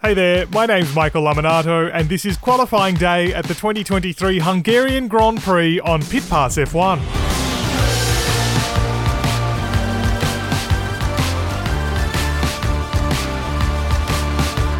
[0.00, 5.08] Hey there, my name's Michael Lamonato, and this is qualifying day at the 2023 Hungarian
[5.08, 6.98] Grand Prix on Pit Pass F1.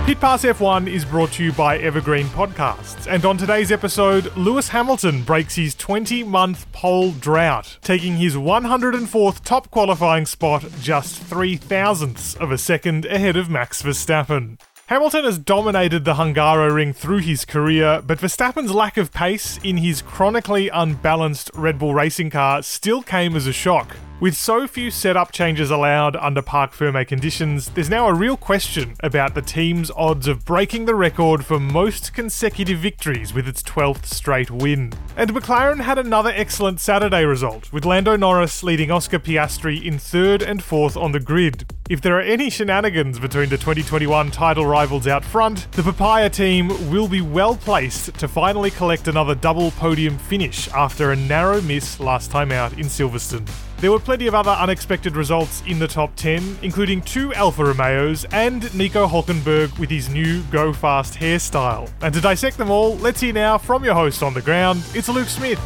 [0.06, 4.69] Pit Pass F1 is brought to you by Evergreen Podcasts, and on today's episode, Lewis
[4.69, 11.56] Hamilton breaks his 20 month pole drought, taking his 104th top qualifying spot just three
[11.56, 14.59] thousandths of a second ahead of Max Verstappen.
[14.88, 20.00] Hamilton has dominated the Hungaroring through his career, but Verstappen's lack of pace in his
[20.00, 23.98] chronically unbalanced Red Bull racing car still came as a shock.
[24.20, 28.97] With so few setup changes allowed under Parc Ferme conditions, there's now a real question
[28.98, 34.06] about the team's odds of breaking the record for most consecutive victories with its 12th
[34.06, 34.92] straight win.
[35.16, 40.42] And McLaren had another excellent Saturday result, with Lando Norris leading Oscar Piastri in third
[40.42, 41.72] and fourth on the grid.
[41.88, 46.91] If there are any shenanigans between the 2021 title rivals out front, the Papaya team
[46.91, 52.00] will be well placed to finally collect another double podium finish after a narrow miss
[52.00, 53.48] last time out in Silverstone.
[53.81, 58.25] There were plenty of other unexpected results in the top 10, including two Alfa Romeos
[58.33, 61.89] and Nico Hulkenberg with his new Go Fast hairstyle.
[62.01, 65.09] And to dissect them all, let's hear now from your host on the ground, it's
[65.09, 65.61] Luke Smith.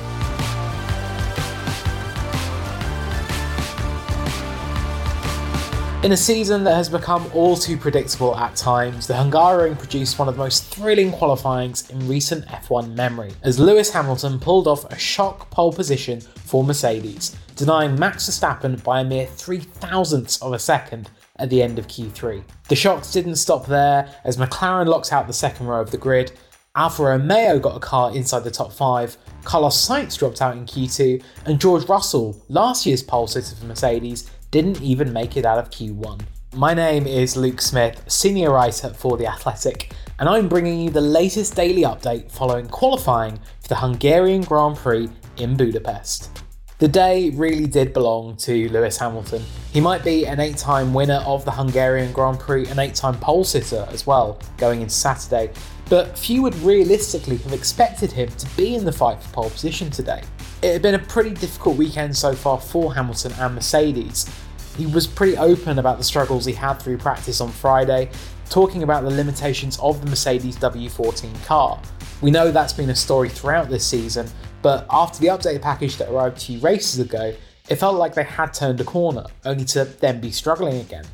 [6.02, 10.28] In a season that has become all too predictable at times, the Hungaroring produced one
[10.28, 14.98] of the most thrilling qualifyings in recent F1 memory, as Lewis Hamilton pulled off a
[14.98, 20.58] shock pole position for Mercedes, denying Max Verstappen by a mere three thousandths of a
[20.58, 22.42] second at the end of Q3.
[22.68, 26.32] The shocks didn't stop there, as McLaren locked out the second row of the grid,
[26.74, 31.22] Alfa Romeo got a car inside the top 5, Carlos Sainz dropped out in Q2,
[31.46, 35.70] and George Russell, last year's pole sitter for Mercedes, didn't even make it out of
[35.70, 36.20] Q1.
[36.54, 41.00] My name is Luke Smith, senior writer for The Athletic, and I'm bringing you the
[41.00, 45.08] latest daily update following qualifying for the Hungarian Grand Prix
[45.38, 46.42] in Budapest.
[46.80, 49.42] The day really did belong to Lewis Hamilton.
[49.72, 53.18] He might be an eight time winner of the Hungarian Grand Prix, an eight time
[53.20, 55.50] pole sitter as well, going into Saturday,
[55.88, 59.90] but few would realistically have expected him to be in the fight for pole position
[59.90, 60.22] today.
[60.62, 64.30] It had been a pretty difficult weekend so far for Hamilton and Mercedes.
[64.76, 68.10] He was pretty open about the struggles he had through practice on Friday,
[68.48, 71.82] talking about the limitations of the Mercedes W14 car.
[72.20, 74.28] We know that's been a story throughout this season,
[74.62, 77.34] but after the update package that arrived two races ago,
[77.68, 81.06] it felt like they had turned a corner, only to then be struggling again.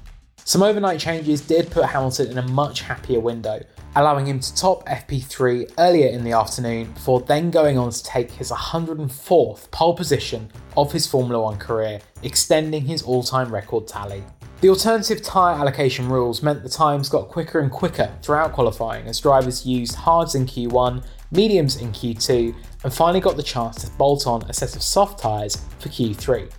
[0.49, 3.63] Some overnight changes did put Hamilton in a much happier window,
[3.95, 8.31] allowing him to top FP3 earlier in the afternoon before then going on to take
[8.31, 14.25] his 104th pole position of his Formula One career, extending his all time record tally.
[14.63, 19.21] The alternative tyre allocation rules meant the times got quicker and quicker throughout qualifying as
[19.21, 22.55] drivers used hards in Q1, mediums in Q2,
[22.85, 26.51] and finally got the chance to bolt on a set of soft tyres for Q3.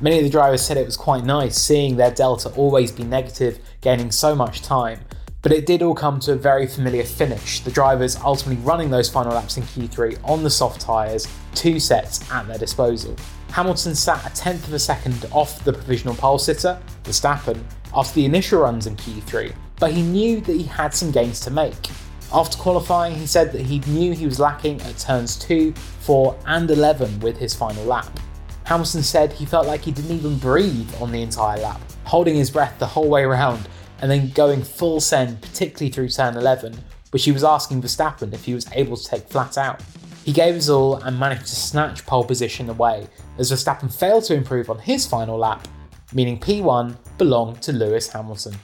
[0.00, 3.60] Many of the drivers said it was quite nice seeing their delta always be negative,
[3.80, 4.98] gaining so much time,
[5.40, 9.08] but it did all come to a very familiar finish, the drivers ultimately running those
[9.08, 13.14] final laps in Q3 on the soft tyres, two sets at their disposal.
[13.50, 17.62] Hamilton sat a tenth of a second off the provisional pole sitter, Verstappen,
[17.94, 21.52] after the initial runs in Q3, but he knew that he had some gains to
[21.52, 21.90] make.
[22.32, 26.68] After qualifying, he said that he knew he was lacking at turns 2, 4, and
[26.68, 28.18] 11 with his final lap.
[28.64, 32.50] Hamilton said he felt like he didn't even breathe on the entire lap, holding his
[32.50, 33.68] breath the whole way around
[34.00, 36.74] and then going full send, particularly through turn 11,
[37.10, 39.82] which he was asking Verstappen if he was able to take flat out.
[40.24, 43.06] He gave his all and managed to snatch pole position away,
[43.38, 45.68] as Verstappen failed to improve on his final lap,
[46.12, 48.54] meaning P1 belonged to Lewis Hamilton.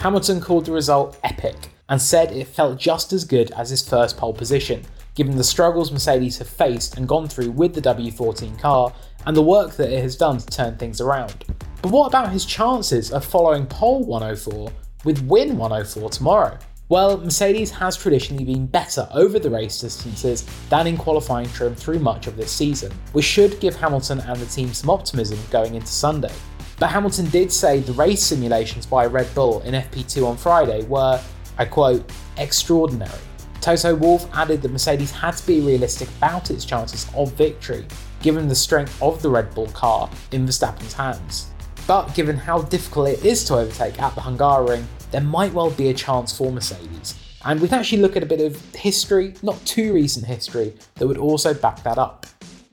[0.00, 1.56] Hamilton called the result epic
[1.88, 4.84] and said it felt just as good as his first pole position,
[5.14, 8.92] given the struggles Mercedes have faced and gone through with the W14 car
[9.26, 11.44] and the work that it has done to turn things around.
[11.82, 14.70] But what about his chances of following pole 104
[15.04, 16.58] with win 104 tomorrow?
[16.90, 21.98] Well, Mercedes has traditionally been better over the race distances than in qualifying trim through
[21.98, 25.86] much of this season, which should give Hamilton and the team some optimism going into
[25.86, 26.32] Sunday.
[26.78, 31.20] But Hamilton did say the race simulations by Red Bull in FP2 on Friday were,
[31.56, 33.18] I quote, extraordinary.
[33.64, 37.86] Toto Wolff added that Mercedes had to be realistic about its chances of victory,
[38.20, 41.50] given the strength of the Red Bull car in Verstappen's hands.
[41.86, 45.88] But given how difficult it is to overtake at the Hungaroring, there might well be
[45.88, 47.18] a chance for Mercedes.
[47.46, 51.06] And we can actually look at a bit of history, not too recent history, that
[51.08, 52.26] would also back that up.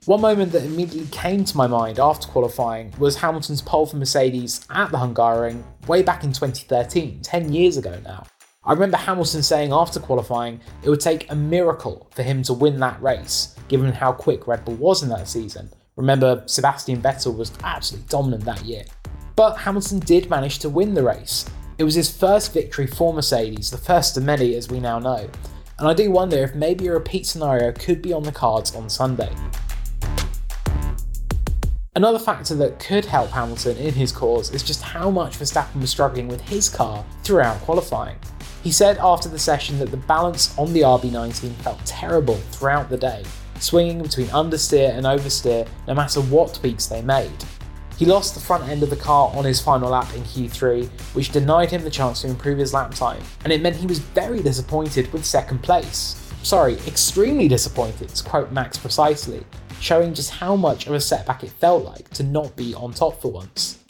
[0.04, 4.66] One moment that immediately came to my mind after qualifying was Hamilton's pole for Mercedes
[4.68, 8.26] at the Hungaroring way back in 2013, 10 years ago now.
[8.64, 12.78] I remember Hamilton saying after qualifying it would take a miracle for him to win
[12.78, 15.68] that race, given how quick Red Bull was in that season.
[15.96, 18.84] Remember, Sebastian Vettel was absolutely dominant that year.
[19.34, 21.44] But Hamilton did manage to win the race.
[21.78, 25.28] It was his first victory for Mercedes, the first of many as we now know.
[25.80, 28.88] And I do wonder if maybe a repeat scenario could be on the cards on
[28.88, 29.34] Sunday.
[31.96, 35.90] Another factor that could help Hamilton in his cause is just how much Verstappen was
[35.90, 38.16] struggling with his car throughout qualifying.
[38.62, 42.96] He said after the session that the balance on the RB19 felt terrible throughout the
[42.96, 43.24] day,
[43.58, 47.44] swinging between understeer and oversteer no matter what tweaks they made.
[47.96, 51.32] He lost the front end of the car on his final lap in Q3, which
[51.32, 54.40] denied him the chance to improve his lap time, and it meant he was very
[54.40, 56.16] disappointed with second place.
[56.44, 59.44] Sorry, extremely disappointed, to quote Max precisely,
[59.80, 63.20] showing just how much of a setback it felt like to not be on top
[63.20, 63.81] for once.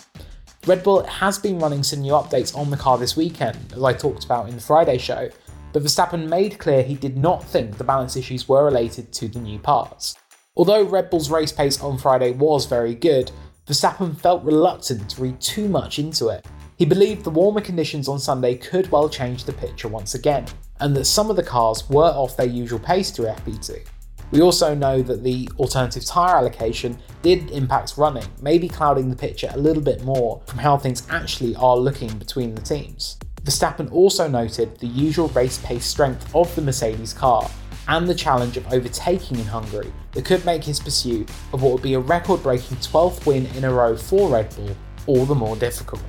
[0.64, 3.92] Red Bull has been running some new updates on the car this weekend, as I
[3.92, 5.28] talked about in the Friday show,
[5.72, 9.40] but Verstappen made clear he did not think the balance issues were related to the
[9.40, 10.14] new parts.
[10.56, 13.32] Although Red Bull's race pace on Friday was very good,
[13.66, 16.46] Verstappen felt reluctant to read too much into it.
[16.76, 20.46] He believed the warmer conditions on Sunday could well change the picture once again,
[20.78, 23.84] and that some of the cars were off their usual pace through FP2.
[24.32, 29.50] We also know that the alternative tyre allocation did impact running, maybe clouding the picture
[29.52, 33.19] a little bit more from how things actually are looking between the teams.
[33.43, 37.50] Verstappen also noted the usual race pace strength of the Mercedes car
[37.88, 41.82] and the challenge of overtaking in Hungary that could make his pursuit of what would
[41.82, 44.75] be a record breaking 12th win in a row for Red Bull
[45.06, 46.02] all the more difficult.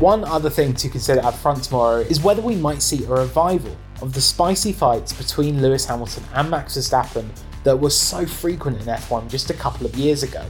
[0.00, 3.74] One other thing to consider up front tomorrow is whether we might see a revival
[4.02, 7.26] of the spicy fights between Lewis Hamilton and Max Verstappen
[7.64, 10.44] that were so frequent in F1 just a couple of years ago.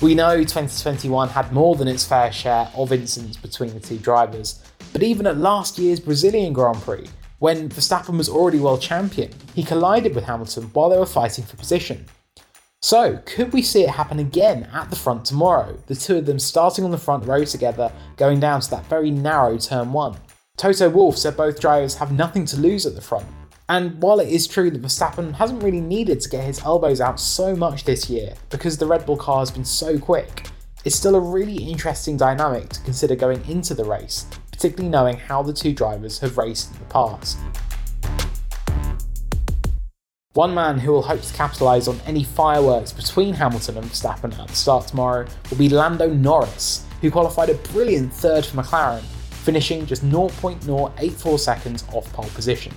[0.00, 4.62] We know 2021 had more than its fair share of incidents between the two drivers,
[4.92, 7.08] but even at last year's Brazilian Grand Prix,
[7.40, 11.56] when Verstappen was already world champion, he collided with Hamilton while they were fighting for
[11.56, 12.06] position.
[12.84, 15.78] So, could we see it happen again at the front tomorrow?
[15.86, 19.08] The two of them starting on the front row together, going down to that very
[19.08, 20.16] narrow turn one.
[20.56, 23.26] Toto Wolff said both drivers have nothing to lose at the front.
[23.68, 27.20] And while it is true that Verstappen hasn't really needed to get his elbows out
[27.20, 30.48] so much this year because the Red Bull car has been so quick,
[30.84, 35.40] it's still a really interesting dynamic to consider going into the race, particularly knowing how
[35.40, 37.38] the two drivers have raced in the past.
[40.34, 44.48] One man who will hope to capitalise on any fireworks between Hamilton and Verstappen at
[44.48, 49.02] the start tomorrow will be Lando Norris, who qualified a brilliant third for McLaren
[49.44, 52.72] finishing just 0.084 seconds off pole position.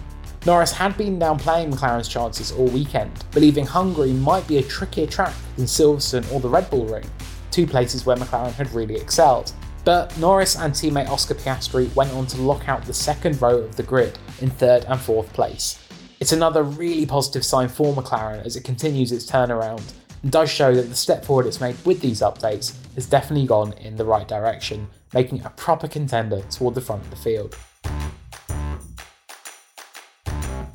[0.45, 5.33] Norris had been downplaying McLaren's chances all weekend, believing Hungary might be a trickier track
[5.55, 7.09] than Silverstone or the Red Bull Ring,
[7.51, 9.53] two places where McLaren had really excelled.
[9.85, 13.77] But Norris and teammate Oscar Piastri went on to lock out the second row of
[13.77, 15.79] the grid in third and fourth place.
[16.19, 19.93] It's another really positive sign for McLaren as it continues its turnaround
[20.23, 23.73] and does show that the step forward it's made with these updates has definitely gone
[23.73, 27.57] in the right direction making a proper contender toward the front of the field.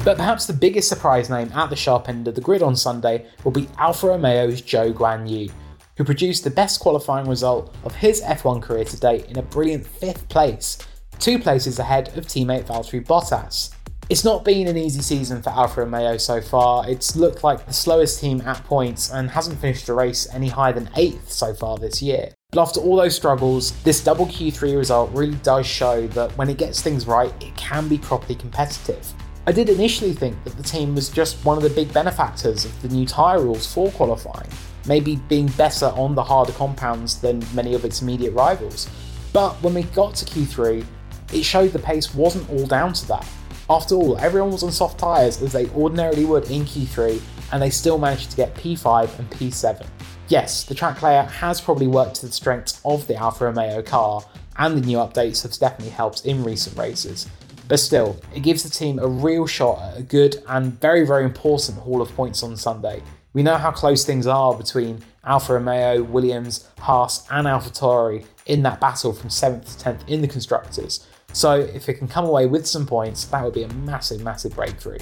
[0.05, 3.27] But perhaps the biggest surprise name at the sharp end of the grid on Sunday
[3.45, 5.53] will be Alfa Romeo's Zhou Guan Guanyu,
[5.97, 9.87] who produced the best qualifying result of his F1 career to date in a brilliant
[9.87, 10.79] fifth place,
[11.19, 13.75] two places ahead of teammate Valtteri Bottas.
[14.11, 16.85] It's not been an easy season for Alfa Romeo so far.
[16.91, 20.73] It's looked like the slowest team at points and hasn't finished a race any higher
[20.73, 22.33] than 8th so far this year.
[22.51, 26.59] But after all those struggles, this double Q3 result really does show that when it
[26.59, 29.07] gets things right, it can be properly competitive.
[29.47, 32.83] I did initially think that the team was just one of the big benefactors of
[32.83, 34.51] the new tyre rules for qualifying,
[34.89, 38.89] maybe being better on the harder compounds than many of its immediate rivals.
[39.33, 40.85] But when we got to Q3,
[41.33, 43.25] it showed the pace wasn't all down to that.
[43.71, 47.23] After all, everyone was on soft tyres as they ordinarily would in Q3,
[47.53, 49.87] and they still managed to get P5 and P7.
[50.27, 54.25] Yes, the track layout has probably worked to the strengths of the Alfa Romeo car,
[54.59, 57.29] and the new updates have definitely helped in recent races.
[57.69, 61.25] But still, it gives the team a real shot at a good and very, very
[61.25, 63.05] important haul of points on Sunday.
[63.35, 68.81] We know how close things are between Alfa Romeo, Williams, Haas, and AlphaTauri in that
[68.81, 71.07] battle from 7th to 10th in the Constructors.
[71.33, 74.55] So if it can come away with some points, that would be a massive, massive
[74.55, 74.99] breakthrough.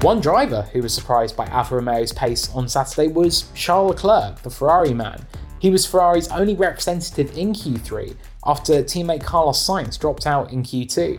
[0.00, 4.50] One driver who was surprised by Alfa Romeo's pace on Saturday was Charles Leclerc, the
[4.50, 5.24] Ferrari man.
[5.60, 8.14] He was Ferrari's only representative in Q3
[8.44, 11.18] after teammate Carlos Sainz dropped out in Q2.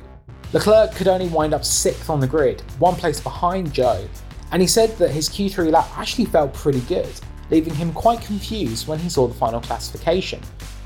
[0.54, 4.08] Leclerc could only wind up sixth on the grid, one place behind Zhou,
[4.52, 7.10] and he said that his Q3 lap actually felt pretty good,
[7.50, 10.40] leaving him quite confused when he saw the final classification,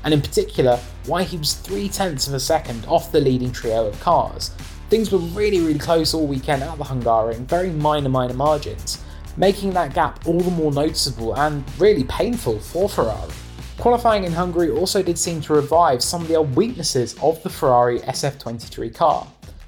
[0.04, 3.86] and in particular, why he was three tenths of a second off the leading trio
[3.86, 4.50] of cars.
[4.88, 9.02] Things were really, really close all weekend at the Hungaroring, very minor, minor margins,
[9.36, 13.32] making that gap all the more noticeable and really painful for Ferrari.
[13.78, 17.48] Qualifying in Hungary also did seem to revive some of the old weaknesses of the
[17.48, 19.26] Ferrari SF23 car,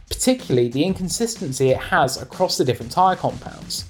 [0.08, 3.88] particularly the inconsistency it has across the different tyre compounds.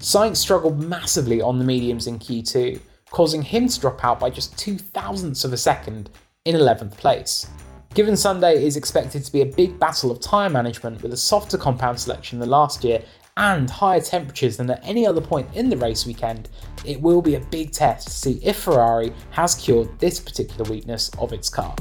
[0.00, 4.56] Sainz struggled massively on the mediums in Q2, causing him to drop out by just
[4.58, 6.10] two thousandths of a second
[6.44, 7.46] in 11th place.
[7.92, 11.58] Given Sunday is expected to be a big battle of tyre management with a softer
[11.58, 13.02] compound selection than last year
[13.36, 16.48] and higher temperatures than at any other point in the race weekend,
[16.84, 21.10] it will be a big test to see if Ferrari has cured this particular weakness
[21.18, 21.74] of its car.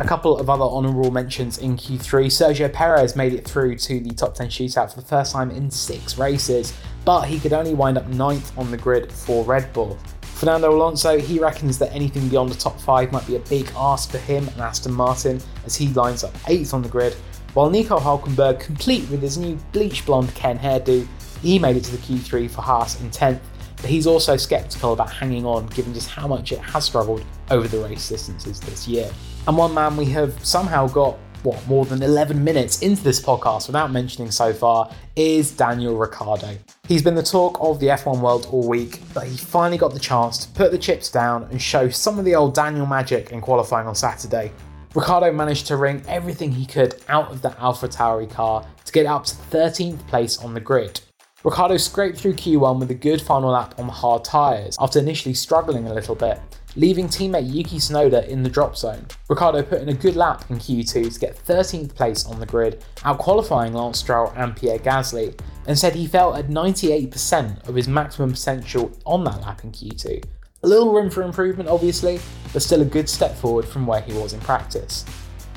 [0.00, 2.26] A couple of other honourable mentions in Q3.
[2.26, 5.68] Sergio Perez made it through to the top 10 shootout for the first time in
[5.70, 6.72] six races,
[7.04, 9.98] but he could only wind up ninth on the grid for Red Bull.
[10.22, 14.10] Fernando Alonso, he reckons that anything beyond the top 5 might be a big ask
[14.10, 17.16] for him and Aston Martin as he lines up 8th on the grid,
[17.54, 21.06] while Nico Hulkenberg, complete with his new bleach blonde Ken hairdo,
[21.42, 23.40] he made it to the Q3 for Haas in 10th,
[23.76, 27.66] but he's also sceptical about hanging on given just how much it has struggled over
[27.66, 29.10] the race distances this year.
[29.46, 33.66] And one man we have somehow got, what, more than 11 minutes into this podcast
[33.66, 36.56] without mentioning so far is Daniel Ricciardo.
[36.86, 40.00] He's been the talk of the F1 world all week, but he finally got the
[40.00, 43.40] chance to put the chips down and show some of the old Daniel magic in
[43.40, 44.52] qualifying on Saturday.
[44.94, 49.24] Ricciardo managed to wring everything he could out of the AlphaTauri car to get up
[49.26, 51.00] to 13th place on the grid.
[51.44, 55.34] Ricciardo scraped through Q1 with a good final lap on the hard tyres after initially
[55.34, 56.40] struggling a little bit,
[56.76, 59.06] leaving teammate Yuki Tsunoda in the drop zone.
[59.28, 62.84] Ricciardo put in a good lap in Q2 to get 13th place on the grid,
[62.98, 68.32] outqualifying Lance Stroll and Pierre Gasly, and said he felt at 98% of his maximum
[68.32, 70.24] potential on that lap in Q2.
[70.62, 72.20] A little room for improvement, obviously,
[72.52, 75.04] but still a good step forward from where he was in practice.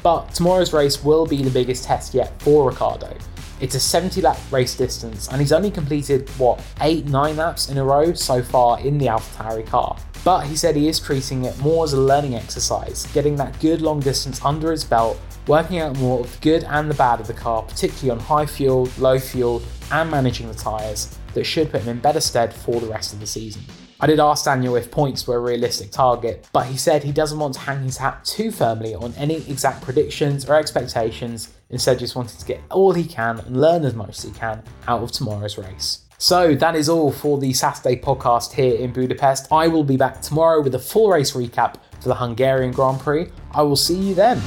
[0.04, 3.16] But tomorrow's race will be the biggest test yet for Ricciardo.
[3.62, 7.78] It's a 70 lap race distance, and he's only completed, what, 8 9 laps in
[7.78, 9.96] a row so far in the AlphaTauri car.
[10.24, 13.84] But he said he is treating it more as a learning exercise, getting that good
[13.84, 17.28] long distance under his belt, working out more of the good and the bad of
[17.28, 21.82] the car, particularly on high fuel, low fuel, and managing the tyres, that should put
[21.82, 23.62] him in better stead for the rest of the season.
[24.00, 27.38] I did ask Daniel if points were a realistic target, but he said he doesn't
[27.38, 32.16] want to hang his hat too firmly on any exact predictions or expectations, instead, just
[32.16, 35.12] wanted to get all he can and learn as much as he can out of
[35.12, 36.02] tomorrow's race.
[36.18, 39.52] So that is all for the Saturday podcast here in Budapest.
[39.52, 43.28] I will be back tomorrow with a full race recap for the Hungarian Grand Prix.
[43.52, 44.40] I will see you then.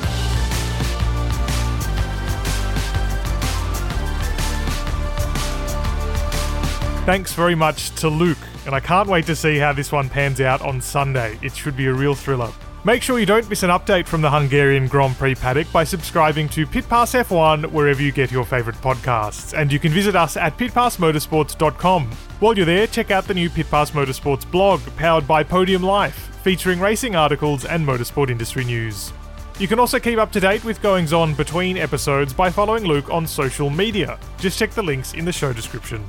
[7.05, 10.41] Thanks very much to Luke, and I can't wait to see how this one pans
[10.41, 11.39] out on Sunday.
[11.43, 12.53] It should be a real thriller.
[12.87, 16.51] Make sure you don't miss an update from the Hungarian Grand Prix paddock by subscribing
[16.51, 19.59] to Pit Pass F1 wherever you get your favourite podcasts.
[19.59, 22.11] And you can visit us at pitpassmotorsports.com.
[22.41, 26.37] While you're there, check out the new Pit Pass Motorsports blog, powered by Podium Life,
[26.43, 29.15] featuring racing articles and motorsport industry news.
[29.59, 33.09] You can also keep up to date with goings on between episodes by following Luke
[33.09, 34.19] on social media.
[34.39, 36.05] Just check the links in the show description.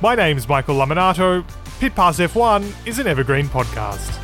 [0.00, 1.44] My name's Michael Lamonato.
[1.80, 4.23] Pit Pass F1 is an evergreen podcast.